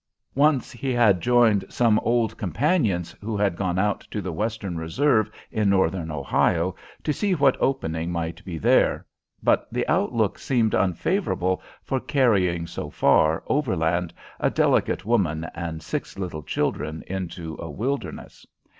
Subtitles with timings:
[0.33, 5.29] Once he had joined some old companions, who had gone out to the Western Reserve
[5.51, 9.05] in Northern Ohio, to see what opening might be there.
[9.43, 16.17] But the outlook seemed unfavorable for carrying so far, overland, a delicate woman and six
[16.17, 18.43] little children into a wilderness.